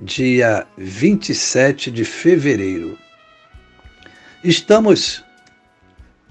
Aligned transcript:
dia 0.00 0.66
27 0.78 1.90
de 1.90 2.06
fevereiro. 2.06 2.98
Estamos 4.42 5.22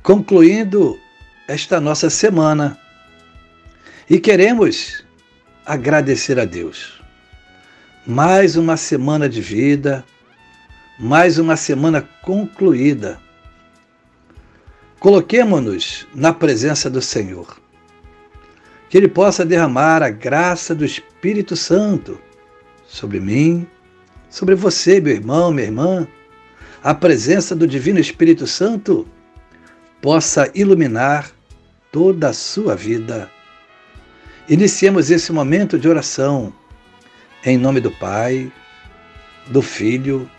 concluindo 0.02 1.00
esta 1.48 1.80
nossa 1.80 2.10
semana 2.10 2.80
e 4.10 4.20
queremos 4.20 5.06
agradecer 5.64 6.40
a 6.40 6.46
Deus. 6.46 7.00
Mais 8.08 8.56
uma 8.56 8.76
semana 8.76 9.30
de 9.30 9.40
vida, 9.40 10.04
mais 10.98 11.38
uma 11.38 11.56
semana 11.56 12.02
concluída. 12.24 13.22
Coloquemo-nos 15.00 16.08
na 16.16 16.34
presença 16.34 16.90
do 16.90 17.04
Senhor. 17.04 17.62
Que 18.90 18.98
Ele 18.98 19.08
possa 19.08 19.46
derramar 19.46 20.02
a 20.02 20.10
graça 20.10 20.74
do 20.74 20.84
Espírito 20.84 21.56
Santo 21.56 22.20
sobre 22.90 23.20
mim, 23.20 23.68
sobre 24.30 24.56
você, 24.56 25.00
meu 25.00 25.14
irmão, 25.14 25.52
minha 25.52 25.68
irmã, 25.68 26.08
a 26.84 26.94
presença 26.94 27.56
do 27.56 27.68
Divino 27.68 28.00
Espírito 28.00 28.48
Santo 28.48 29.08
possa 30.02 30.52
iluminar 30.56 31.32
toda 31.92 32.30
a 32.30 32.34
sua 32.34 32.76
vida. 32.76 33.30
Iniciemos 34.50 35.12
esse 35.12 35.32
momento 35.32 35.78
de 35.78 35.88
oração 35.88 36.54
em 37.46 37.58
nome 37.58 37.80
do 37.80 37.92
Pai, 37.92 38.52
do 39.48 39.62
Filho 39.62 40.30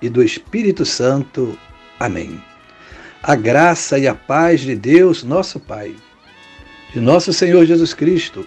e 0.00 0.08
do 0.08 0.22
Espírito 0.22 0.84
Santo. 0.84 1.58
Amém. 1.98 2.40
A 3.22 3.34
graça 3.34 3.98
e 3.98 4.06
a 4.06 4.14
paz 4.14 4.60
de 4.60 4.76
Deus, 4.76 5.24
nosso 5.24 5.58
Pai, 5.58 5.96
de 6.92 7.00
nosso 7.00 7.32
Senhor 7.32 7.64
Jesus 7.64 7.92
Cristo 7.92 8.46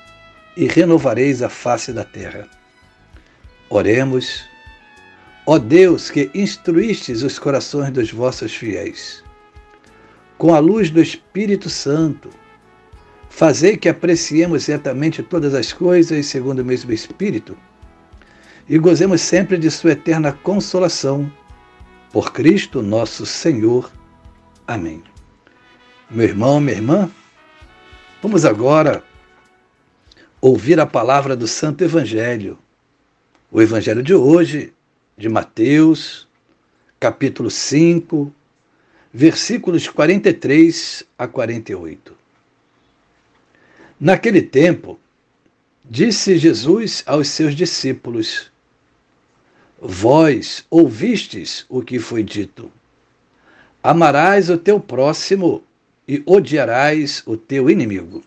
e 0.55 0.67
renovareis 0.67 1.41
a 1.41 1.49
face 1.49 1.91
da 1.93 2.03
terra. 2.03 2.47
Oremos. 3.69 4.43
Ó 5.45 5.57
Deus, 5.57 6.09
que 6.09 6.29
instruístes 6.33 7.23
os 7.23 7.39
corações 7.39 7.91
dos 7.91 8.11
vossos 8.11 8.53
fiéis, 8.53 9.23
com 10.37 10.53
a 10.53 10.59
luz 10.59 10.89
do 10.89 11.01
Espírito 11.01 11.69
Santo, 11.69 12.29
fazei 13.29 13.75
que 13.75 13.89
apreciemos 13.89 14.63
certamente 14.63 15.23
todas 15.23 15.53
as 15.53 15.73
coisas 15.73 16.25
segundo 16.27 16.59
o 16.59 16.65
mesmo 16.65 16.91
Espírito 16.91 17.57
e 18.69 18.77
gozemos 18.77 19.21
sempre 19.21 19.57
de 19.57 19.69
Sua 19.69 19.91
eterna 19.91 20.31
consolação. 20.31 21.31
Por 22.11 22.31
Cristo 22.31 22.81
nosso 22.81 23.25
Senhor. 23.25 23.91
Amém. 24.67 25.03
Meu 26.09 26.27
irmão, 26.27 26.59
minha 26.59 26.77
irmã, 26.77 27.11
vamos 28.21 28.45
agora 28.45 29.03
ouvir 30.41 30.79
a 30.79 30.87
palavra 30.87 31.35
do 31.35 31.47
Santo 31.47 31.83
Evangelho. 31.83 32.57
O 33.51 33.61
Evangelho 33.61 34.01
de 34.01 34.15
hoje, 34.15 34.73
de 35.15 35.29
Mateus, 35.29 36.27
capítulo 36.99 37.51
5, 37.51 38.33
versículos 39.13 39.87
43 39.87 41.03
a 41.15 41.27
48. 41.27 42.17
Naquele 43.99 44.41
tempo, 44.41 44.99
disse 45.85 46.37
Jesus 46.39 47.03
aos 47.05 47.27
seus 47.27 47.55
discípulos: 47.55 48.51
Vós 49.79 50.65
ouvistes 50.71 51.65
o 51.69 51.83
que 51.83 51.99
foi 51.99 52.23
dito: 52.23 52.71
Amarás 53.83 54.49
o 54.49 54.57
teu 54.57 54.79
próximo 54.79 55.63
e 56.07 56.23
odiarás 56.25 57.21
o 57.27 57.37
teu 57.37 57.69
inimigo. 57.69 58.23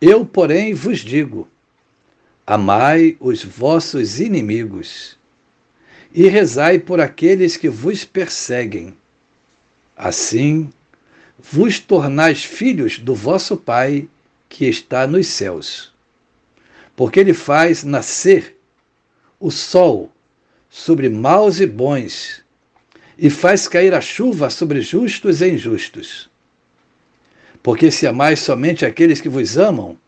Eu, 0.00 0.26
porém, 0.26 0.74
vos 0.74 1.00
digo: 1.00 1.48
amai 2.46 3.16
os 3.20 3.44
vossos 3.44 4.20
inimigos 4.20 5.16
e 6.12 6.28
rezai 6.28 6.78
por 6.78 7.00
aqueles 7.00 7.56
que 7.56 7.68
vos 7.68 8.04
perseguem. 8.04 8.96
Assim, 9.96 10.70
vos 11.38 11.78
tornais 11.78 12.44
filhos 12.44 12.98
do 12.98 13.14
vosso 13.14 13.56
Pai 13.56 14.08
que 14.48 14.66
está 14.66 15.06
nos 15.06 15.26
céus. 15.26 15.92
Porque 16.94 17.18
ele 17.18 17.34
faz 17.34 17.82
nascer 17.82 18.56
o 19.40 19.50
sol 19.50 20.12
sobre 20.70 21.08
maus 21.08 21.60
e 21.60 21.66
bons, 21.66 22.42
e 23.16 23.30
faz 23.30 23.68
cair 23.68 23.94
a 23.94 24.00
chuva 24.00 24.50
sobre 24.50 24.80
justos 24.80 25.40
e 25.40 25.50
injustos. 25.50 26.30
Porque 27.64 27.90
se 27.90 28.06
amais 28.06 28.40
somente 28.40 28.84
aqueles 28.84 29.22
que 29.22 29.28
vos 29.28 29.56
amam, 29.56 29.98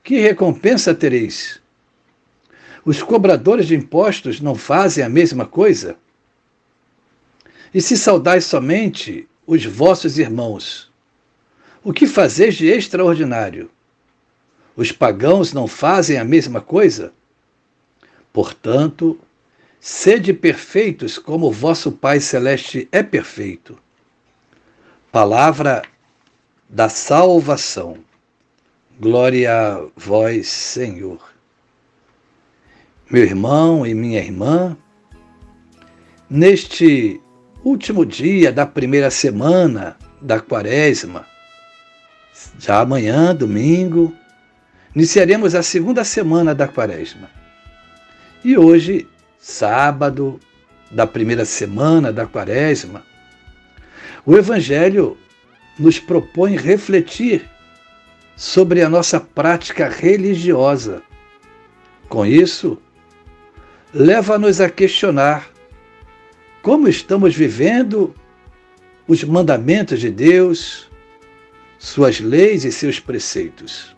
que 0.00 0.20
recompensa 0.20 0.94
tereis? 0.94 1.60
Os 2.84 3.02
cobradores 3.02 3.66
de 3.66 3.74
impostos 3.74 4.40
não 4.40 4.54
fazem 4.54 5.02
a 5.02 5.08
mesma 5.08 5.44
coisa? 5.44 5.96
E 7.74 7.82
se 7.82 7.98
saudais 7.98 8.44
somente 8.44 9.28
os 9.44 9.64
vossos 9.64 10.20
irmãos, 10.20 10.88
o 11.82 11.92
que 11.92 12.06
fazeis 12.06 12.54
de 12.54 12.68
extraordinário? 12.68 13.68
Os 14.76 14.92
pagãos 14.92 15.52
não 15.52 15.66
fazem 15.66 16.16
a 16.16 16.24
mesma 16.24 16.60
coisa? 16.60 17.12
Portanto, 18.32 19.18
sede 19.80 20.32
perfeitos 20.32 21.18
como 21.18 21.50
vosso 21.50 21.90
Pai 21.90 22.20
Celeste 22.20 22.88
é 22.92 23.02
perfeito. 23.02 23.76
Palavra 25.10 25.82
da 26.74 26.88
salvação. 26.88 27.98
Glória 28.98 29.52
a 29.52 29.86
vós, 29.96 30.48
Senhor. 30.48 31.20
Meu 33.08 33.22
irmão 33.22 33.86
e 33.86 33.94
minha 33.94 34.18
irmã, 34.18 34.76
neste 36.28 37.20
último 37.62 38.04
dia 38.04 38.50
da 38.50 38.66
primeira 38.66 39.08
semana 39.08 39.96
da 40.20 40.40
quaresma, 40.40 41.24
já 42.58 42.80
amanhã, 42.80 43.32
domingo, 43.32 44.12
iniciaremos 44.96 45.54
a 45.54 45.62
segunda 45.62 46.02
semana 46.02 46.56
da 46.56 46.66
quaresma. 46.66 47.30
E 48.44 48.58
hoje, 48.58 49.08
sábado 49.38 50.40
da 50.90 51.06
primeira 51.06 51.44
semana 51.44 52.12
da 52.12 52.26
quaresma, 52.26 53.04
o 54.26 54.36
Evangelho 54.36 55.16
nos 55.78 55.98
propõe 55.98 56.56
refletir 56.56 57.48
sobre 58.36 58.82
a 58.82 58.88
nossa 58.88 59.20
prática 59.20 59.88
religiosa. 59.88 61.02
Com 62.08 62.24
isso, 62.26 62.78
leva-nos 63.92 64.60
a 64.60 64.68
questionar 64.68 65.50
como 66.62 66.88
estamos 66.88 67.34
vivendo 67.34 68.14
os 69.06 69.22
mandamentos 69.22 70.00
de 70.00 70.10
Deus, 70.10 70.90
suas 71.78 72.20
leis 72.20 72.64
e 72.64 72.72
seus 72.72 72.98
preceitos. 72.98 73.94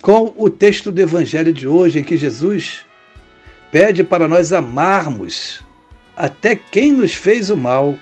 Com 0.00 0.32
o 0.36 0.48
texto 0.48 0.90
do 0.90 1.00
Evangelho 1.00 1.52
de 1.52 1.66
hoje, 1.66 1.98
em 1.98 2.04
que 2.04 2.16
Jesus 2.16 2.84
pede 3.70 4.04
para 4.04 4.28
nós 4.28 4.52
amarmos 4.52 5.64
até 6.16 6.54
quem 6.54 6.92
nos 6.92 7.14
fez 7.14 7.50
o 7.50 7.56
mal 7.56 7.98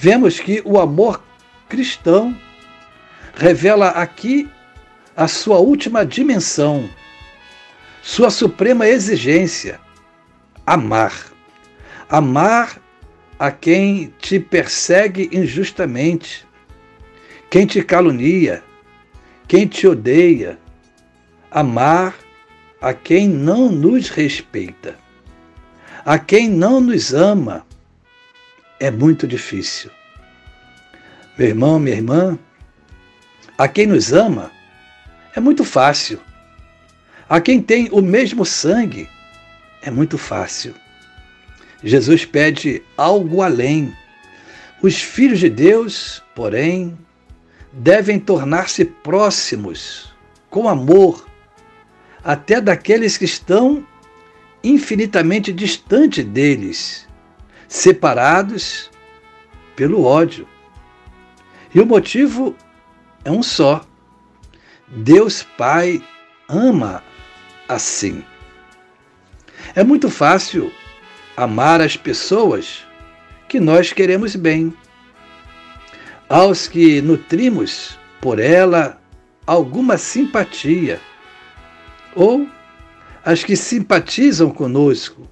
vemos 0.00 0.40
que 0.40 0.62
o 0.64 0.80
amor 0.80 1.22
cristão 1.68 2.34
revela 3.34 3.88
aqui 3.88 4.48
a 5.14 5.28
sua 5.28 5.58
última 5.58 6.06
dimensão, 6.06 6.88
Sua 8.02 8.30
suprema 8.30 8.88
exigência: 8.88 9.78
amar. 10.66 11.12
Amar 12.08 12.80
a 13.38 13.50
quem 13.50 14.14
te 14.18 14.40
persegue 14.40 15.28
injustamente, 15.30 16.46
quem 17.50 17.66
te 17.66 17.82
calunia, 17.82 18.64
quem 19.46 19.66
te 19.66 19.86
odeia. 19.86 20.58
Amar 21.50 22.14
a 22.80 22.94
quem 22.94 23.28
não 23.28 23.70
nos 23.70 24.08
respeita, 24.08 24.96
a 26.06 26.18
quem 26.18 26.48
não 26.48 26.80
nos 26.80 27.12
ama, 27.12 27.66
é 28.80 28.90
muito 28.90 29.28
difícil. 29.28 29.90
Meu 31.38 31.48
irmão, 31.48 31.78
minha 31.78 31.96
irmã, 31.96 32.38
a 33.56 33.68
quem 33.68 33.86
nos 33.86 34.12
ama 34.12 34.50
é 35.36 35.40
muito 35.40 35.64
fácil. 35.64 36.18
A 37.28 37.40
quem 37.40 37.62
tem 37.62 37.88
o 37.92 38.00
mesmo 38.00 38.44
sangue 38.44 39.08
é 39.82 39.90
muito 39.90 40.18
fácil. 40.18 40.74
Jesus 41.84 42.24
pede 42.24 42.82
algo 42.96 43.42
além. 43.42 43.94
Os 44.82 45.00
filhos 45.00 45.38
de 45.38 45.48
Deus, 45.48 46.22
porém, 46.34 46.98
devem 47.72 48.18
tornar-se 48.18 48.84
próximos, 48.84 50.12
com 50.48 50.68
amor, 50.68 51.26
até 52.24 52.60
daqueles 52.60 53.16
que 53.16 53.24
estão 53.24 53.86
infinitamente 54.62 55.52
distante 55.52 56.22
deles, 56.22 57.06
separados 57.70 58.90
pelo 59.76 60.04
ódio. 60.04 60.46
E 61.72 61.80
o 61.80 61.86
motivo 61.86 62.56
é 63.24 63.30
um 63.30 63.44
só. 63.44 63.82
Deus 64.88 65.44
Pai 65.56 66.02
ama 66.48 67.02
assim. 67.68 68.24
É 69.76 69.84
muito 69.84 70.10
fácil 70.10 70.72
amar 71.36 71.80
as 71.80 71.96
pessoas 71.96 72.84
que 73.48 73.60
nós 73.60 73.92
queremos 73.92 74.34
bem, 74.34 74.74
aos 76.28 76.66
que 76.66 77.00
nutrimos 77.00 77.96
por 78.20 78.40
ela 78.40 79.00
alguma 79.46 79.96
simpatia, 79.96 81.00
ou 82.16 82.48
as 83.24 83.44
que 83.44 83.54
simpatizam 83.54 84.50
conosco. 84.50 85.28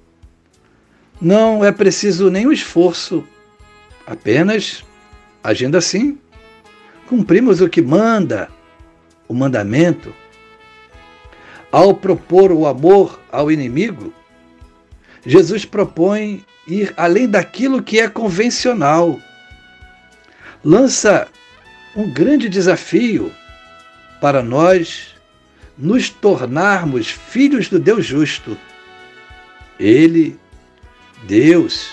Não 1.20 1.65
é 1.65 1.73
preciso 1.73 2.31
nenhum 2.31 2.53
esforço, 2.53 3.26
apenas 4.06 4.85
agindo 5.43 5.76
assim, 5.76 6.19
cumprimos 7.09 7.61
o 7.61 7.69
que 7.69 7.82
manda 7.82 8.49
o 9.26 9.35
mandamento. 9.35 10.15
Ao 11.70 11.93
propor 11.93 12.53
o 12.53 12.67
amor 12.67 13.20
ao 13.31 13.50
inimigo, 13.50 14.12
Jesus 15.26 15.65
propõe 15.65 16.44
ir 16.67 16.94
além 16.97 17.29
daquilo 17.29 17.82
que 17.82 17.99
é 17.99 18.09
convencional. 18.09 19.20
Lança 20.65 21.29
um 21.97 22.09
grande 22.11 22.49
desafio 22.49 23.32
para 24.20 24.43
nós 24.43 25.15
nos 25.76 26.11
tornarmos 26.11 27.11
filhos 27.11 27.69
do 27.69 27.79
Deus 27.79 28.05
justo. 28.05 28.56
Ele, 29.79 30.38
Deus, 31.25 31.91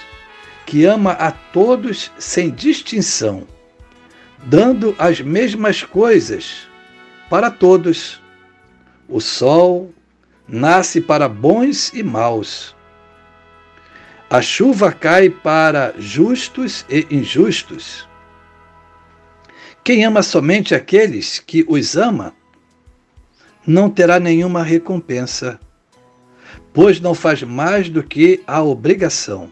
que 0.66 0.86
ama 0.86 1.12
a 1.12 1.32
todos 1.32 2.12
sem 2.18 2.50
distinção, 2.50 3.48
dando 4.44 4.96
as 4.98 5.22
mesmas 5.22 5.84
coisas 5.84 6.68
para 7.30 7.50
todos. 7.50 8.22
O 9.08 9.20
sol 9.20 9.94
nasce 10.48 11.00
para 11.00 11.30
bons 11.30 11.92
e 11.94 12.02
maus. 12.02 12.76
A 14.30 14.42
chuva 14.42 14.92
cai 14.92 15.30
para 15.30 15.94
justos 15.98 16.86
e 16.90 17.06
injustos. 17.12 18.08
Quem 19.84 20.04
ama 20.04 20.24
somente 20.24 20.74
aqueles 20.74 21.38
que 21.38 21.64
os 21.68 21.96
ama, 21.96 22.34
não 23.68 23.88
terá 23.88 24.20
nenhuma 24.20 24.64
recompensa, 24.64 25.60
pois 26.76 27.00
não 27.00 27.16
faz 27.16 27.42
mais 27.42 27.88
do 27.88 28.04
que 28.04 28.44
a 28.46 28.62
obrigação. 28.62 29.52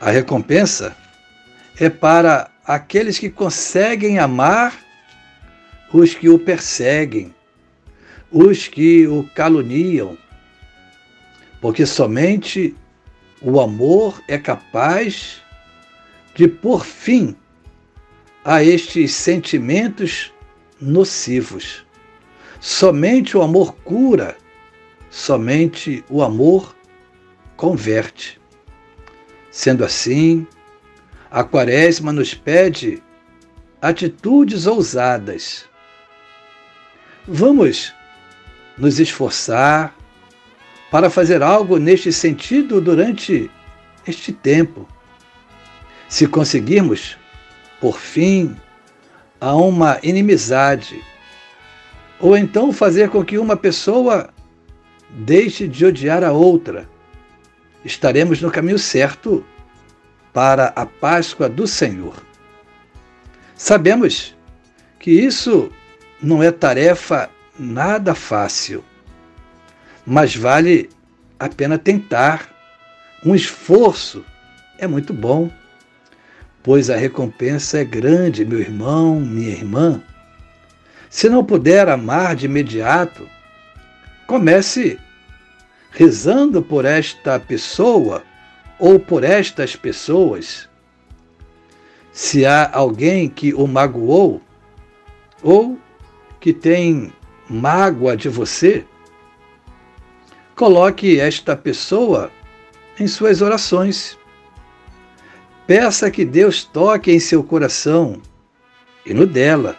A 0.00 0.10
recompensa 0.10 0.96
é 1.78 1.90
para 1.90 2.50
aqueles 2.64 3.18
que 3.18 3.28
conseguem 3.28 4.18
amar 4.18 4.82
os 5.92 6.14
que 6.14 6.30
o 6.30 6.38
perseguem, 6.38 7.34
os 8.32 8.66
que 8.66 9.06
o 9.06 9.28
caluniam, 9.34 10.16
porque 11.60 11.84
somente 11.84 12.74
o 13.42 13.60
amor 13.60 14.22
é 14.26 14.38
capaz 14.38 15.42
de 16.34 16.48
pôr 16.48 16.82
fim 16.82 17.36
a 18.42 18.64
estes 18.64 19.12
sentimentos 19.12 20.32
nocivos. 20.80 21.84
Somente 22.58 23.36
o 23.36 23.42
amor 23.42 23.74
cura, 23.84 24.36
somente 25.14 26.04
o 26.10 26.24
amor 26.24 26.74
converte. 27.56 28.40
Sendo 29.48 29.84
assim, 29.84 30.44
a 31.30 31.44
Quaresma 31.44 32.12
nos 32.12 32.34
pede 32.34 33.00
atitudes 33.80 34.66
ousadas. 34.66 35.66
Vamos 37.28 37.94
nos 38.76 38.98
esforçar 38.98 39.96
para 40.90 41.08
fazer 41.08 41.44
algo 41.44 41.78
neste 41.78 42.12
sentido 42.12 42.80
durante 42.80 43.48
este 44.08 44.32
tempo. 44.32 44.88
Se 46.08 46.26
conseguirmos, 46.26 47.16
por 47.80 48.00
fim, 48.00 48.56
a 49.40 49.54
uma 49.54 50.00
inimizade, 50.02 51.00
ou 52.18 52.36
então 52.36 52.72
fazer 52.72 53.10
com 53.10 53.24
que 53.24 53.38
uma 53.38 53.56
pessoa 53.56 54.33
deixe 55.14 55.66
de 55.66 55.86
odiar 55.86 56.22
a 56.22 56.32
outra, 56.32 56.88
estaremos 57.84 58.40
no 58.42 58.50
caminho 58.50 58.78
certo 58.78 59.44
para 60.32 60.72
a 60.74 60.84
Páscoa 60.84 61.48
do 61.48 61.66
Senhor. 61.66 62.14
Sabemos 63.56 64.36
que 64.98 65.10
isso 65.10 65.70
não 66.20 66.42
é 66.42 66.50
tarefa 66.50 67.30
nada 67.58 68.14
fácil 68.14 68.84
mas 70.06 70.36
vale 70.36 70.90
a 71.38 71.48
pena 71.48 71.78
tentar. 71.78 72.50
Um 73.24 73.34
esforço 73.34 74.24
é 74.78 74.86
muito 74.86 75.14
bom, 75.14 75.50
pois 76.62 76.90
a 76.90 76.96
recompensa 76.96 77.78
é 77.78 77.84
grande, 77.84 78.44
meu 78.44 78.60
irmão, 78.60 79.18
minha 79.18 79.50
irmã. 79.50 80.02
Se 81.08 81.28
não 81.28 81.44
puder 81.44 81.88
amar 81.88 82.36
de 82.36 82.46
imediato, 82.46 83.26
comece 84.26 84.98
rezando 85.94 86.62
por 86.62 86.84
esta 86.84 87.40
pessoa 87.40 88.22
ou 88.78 89.00
por 89.00 89.24
estas 89.24 89.74
pessoas. 89.74 90.68
Se 92.12 92.44
há 92.44 92.70
alguém 92.70 93.28
que 93.28 93.54
o 93.54 93.66
magoou 93.66 94.42
ou 95.42 95.78
que 96.38 96.52
tem 96.52 97.10
mágoa 97.48 98.14
de 98.16 98.28
você, 98.28 98.84
Coloque 100.54 101.18
esta 101.18 101.56
pessoa 101.56 102.30
em 102.98 103.08
suas 103.08 103.42
orações. 103.42 104.16
Peça 105.66 106.12
que 106.12 106.24
Deus 106.24 106.62
toque 106.62 107.10
em 107.10 107.18
seu 107.18 107.42
coração 107.42 108.22
e 109.04 109.12
no 109.12 109.26
dela, 109.26 109.76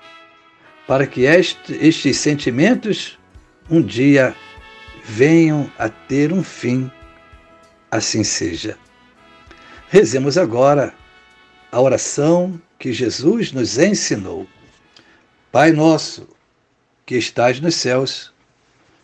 para 0.85 1.07
que 1.07 1.21
este, 1.21 1.73
estes 1.75 2.17
sentimentos 2.17 3.17
um 3.69 3.81
dia 3.81 4.35
venham 5.07 5.71
a 5.77 5.87
ter 5.87 6.33
um 6.33 6.43
fim. 6.43 6.91
Assim 7.91 8.23
seja. 8.23 8.77
Rezemos 9.87 10.37
agora 10.37 10.93
a 11.71 11.79
oração 11.79 12.59
que 12.79 12.91
Jesus 12.91 13.51
nos 13.51 13.77
ensinou. 13.77 14.47
Pai 15.51 15.71
nosso, 15.71 16.27
que 17.05 17.15
estás 17.15 17.59
nos 17.61 17.75
céus, 17.75 18.33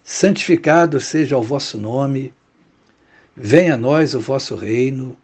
santificado 0.04 1.00
seja 1.00 1.38
o 1.38 1.44
vosso 1.44 1.78
nome, 1.78 2.34
venha 3.36 3.76
a 3.76 3.78
nós 3.78 4.14
o 4.14 4.20
vosso 4.20 4.56
reino, 4.56 5.16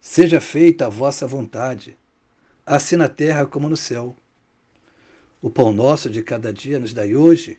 seja 0.00 0.40
feita 0.40 0.86
a 0.86 0.88
vossa 0.88 1.26
vontade, 1.26 1.96
assim 2.66 2.96
na 2.96 3.08
terra 3.08 3.46
como 3.46 3.68
no 3.68 3.76
céu. 3.76 4.16
O 5.40 5.50
pão 5.50 5.72
nosso 5.72 6.10
de 6.10 6.22
cada 6.22 6.52
dia 6.52 6.78
nos 6.78 6.92
dai 6.92 7.14
hoje, 7.14 7.58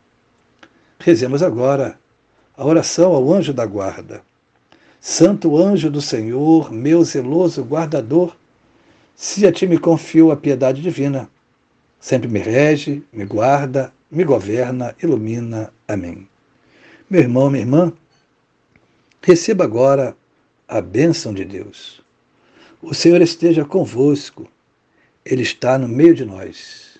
Rezemos 1.03 1.41
agora 1.41 1.99
a 2.55 2.63
oração 2.63 3.15
ao 3.15 3.33
anjo 3.33 3.51
da 3.51 3.65
guarda. 3.65 4.21
Santo 4.99 5.57
anjo 5.57 5.89
do 5.89 5.99
Senhor, 5.99 6.71
meu 6.71 7.03
zeloso 7.03 7.63
guardador, 7.63 8.37
se 9.15 9.47
a 9.47 9.51
ti 9.51 9.65
me 9.65 9.79
confio 9.79 10.29
a 10.29 10.37
piedade 10.37 10.79
divina, 10.79 11.27
sempre 11.99 12.27
me 12.27 12.37
rege, 12.37 13.01
me 13.11 13.25
guarda, 13.25 13.91
me 14.11 14.23
governa, 14.23 14.95
ilumina. 15.01 15.73
Amém. 15.87 16.29
Meu 17.09 17.21
irmão, 17.21 17.49
minha 17.49 17.63
irmã, 17.63 17.91
receba 19.23 19.63
agora 19.63 20.15
a 20.67 20.79
bênção 20.81 21.33
de 21.33 21.43
Deus. 21.43 21.99
O 22.79 22.93
Senhor 22.93 23.23
esteja 23.23 23.65
convosco, 23.65 24.47
Ele 25.25 25.41
está 25.41 25.79
no 25.79 25.87
meio 25.87 26.13
de 26.13 26.25
nós. 26.25 26.99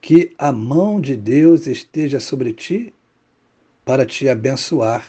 Que 0.00 0.32
a 0.38 0.52
mão 0.52 1.00
de 1.00 1.16
Deus 1.16 1.66
esteja 1.66 2.20
sobre 2.20 2.52
ti 2.52 2.94
para 3.84 4.06
te 4.06 4.28
abençoar, 4.28 5.06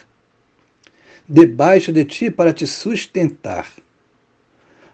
debaixo 1.28 1.92
de 1.92 2.06
ti 2.06 2.30
para 2.30 2.54
te 2.54 2.68
sustentar, 2.68 3.68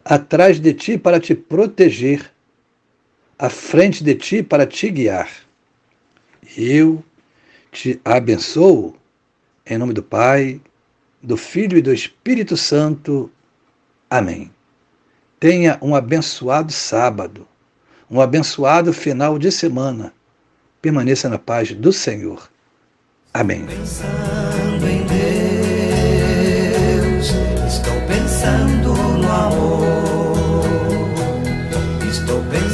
atrás 0.03 0.59
de 0.59 0.73
ti 0.73 0.97
para 0.97 1.19
te 1.19 1.35
proteger, 1.35 2.31
à 3.37 3.49
frente 3.49 4.03
de 4.03 4.15
ti 4.15 4.43
para 4.43 4.65
te 4.65 4.89
guiar. 4.89 5.29
Eu 6.55 7.03
te 7.71 7.99
abençoo 8.03 8.95
em 9.65 9.77
nome 9.77 9.93
do 9.93 10.03
Pai, 10.03 10.59
do 11.21 11.37
Filho 11.37 11.77
e 11.77 11.81
do 11.81 11.93
Espírito 11.93 12.57
Santo. 12.57 13.31
Amém. 14.09 14.51
Tenha 15.39 15.77
um 15.81 15.95
abençoado 15.95 16.71
sábado, 16.73 17.47
um 18.09 18.19
abençoado 18.19 18.91
final 18.91 19.39
de 19.39 19.51
semana. 19.51 20.13
Permaneça 20.81 21.29
na 21.29 21.39
paz 21.39 21.71
do 21.71 21.93
Senhor. 21.93 22.50
Amém. 23.33 23.65
Pensando 23.65 24.87
em 24.87 25.05
Deus, 27.07 27.33
estou 27.65 27.93
pensando 28.01 28.93
no 28.93 29.31
amor, 29.31 30.35
estou 32.09 32.43
pensando. 32.51 32.70